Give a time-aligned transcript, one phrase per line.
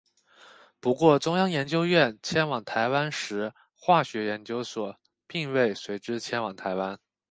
[0.79, 6.97] 不过中央研究院迁往台湾时化学研究所并未随之迁往台湾。